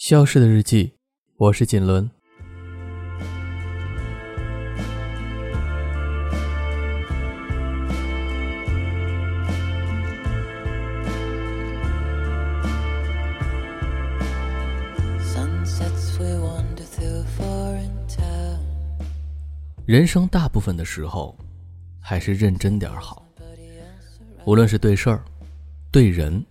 [0.00, 0.94] 消失的日记，
[1.36, 2.10] 我是锦纶。
[19.84, 21.36] 人生大部分的时候，
[22.00, 23.28] 还是认真点好。
[24.46, 25.22] 无论是对事儿、
[25.92, 26.42] 对人，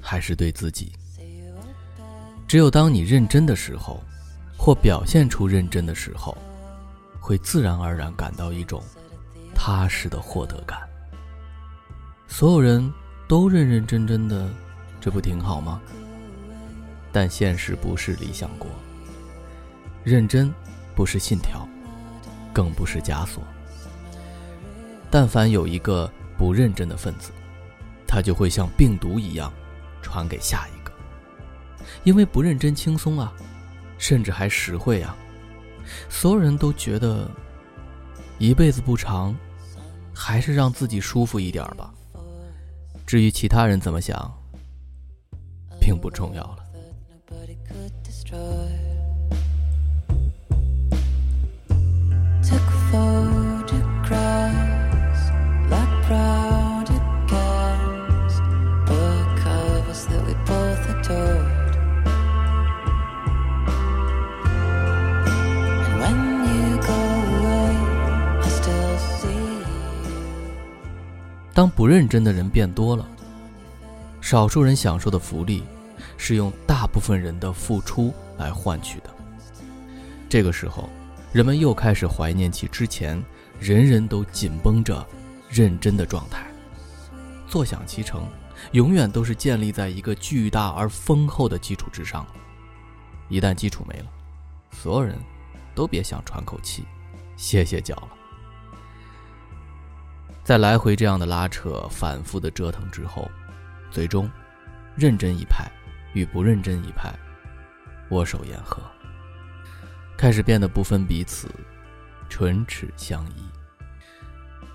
[0.00, 0.90] 还是对自己。
[2.48, 4.00] 只有当你认真的时候，
[4.56, 6.36] 或表现出认真的时候，
[7.20, 8.82] 会自然而然感到一种
[9.54, 10.78] 踏实的获得感。
[12.28, 12.92] 所有人
[13.26, 14.48] 都认认真真的，
[15.00, 15.80] 这不挺好吗？
[17.12, 18.68] 但现实不是理想国。
[20.04, 20.52] 认真
[20.94, 21.66] 不是信条，
[22.52, 23.42] 更不是枷锁。
[25.10, 27.32] 但凡有一个不认真的分子，
[28.06, 29.52] 他就会像病毒一样
[30.00, 30.75] 传给下一。
[32.04, 33.32] 因为不认真轻松啊，
[33.98, 35.16] 甚至还实惠啊，
[36.08, 37.30] 所有人都觉得
[38.38, 39.34] 一辈子不长，
[40.14, 41.92] 还是让自己舒服一点吧。
[43.06, 44.32] 至于其他人怎么想，
[45.80, 46.58] 并不重要了。
[71.56, 73.08] 当不认真的人变多了，
[74.20, 75.64] 少数人享受的福利，
[76.18, 79.08] 是用大部分人的付出来换取的。
[80.28, 80.90] 这个时候，
[81.32, 83.24] 人们又开始怀念起之前
[83.58, 85.02] 人人都紧绷着、
[85.48, 86.46] 认真的状态。
[87.48, 88.28] 坐享其成，
[88.72, 92.26] 永远都是建立在一个巨大而丰厚的基础之上。
[93.30, 94.06] 一旦基础没了，
[94.72, 95.16] 所有人
[95.74, 96.84] 都别想喘口气、
[97.34, 98.08] 歇歇脚了。
[100.46, 103.28] 在来回这样的拉扯、反复的折腾之后，
[103.90, 104.30] 最终，
[104.94, 105.68] 认真一派
[106.12, 107.12] 与不认真一派
[108.10, 108.80] 握手言和，
[110.16, 111.50] 开始变得不分彼此，
[112.28, 113.42] 唇齿相依。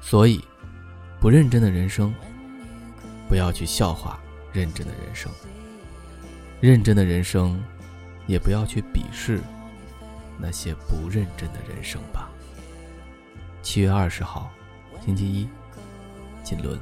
[0.00, 0.42] 所以，
[1.20, 2.14] 不认真的人生，
[3.28, 4.18] 不要去笑话
[4.54, 5.30] 认真的人生；
[6.62, 7.62] 认真的人生，
[8.26, 9.38] 也不要去鄙视
[10.38, 12.30] 那些不认真的人生吧。
[13.60, 14.50] 七月二十号。
[15.04, 15.48] 星期一
[16.42, 16.78] 锦纶。